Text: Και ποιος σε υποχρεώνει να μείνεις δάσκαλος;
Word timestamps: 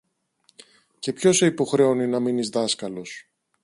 Και 0.99 1.13
ποιος 1.13 1.35
σε 1.37 1.45
υποχρεώνει 1.45 2.07
να 2.07 2.19
μείνεις 2.19 2.49
δάσκαλος; 2.49 3.29